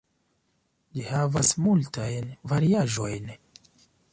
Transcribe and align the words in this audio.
Ĝi 0.95 1.03
havas 1.09 1.51
multajn 1.67 2.33
variaĵojn. 2.55 3.33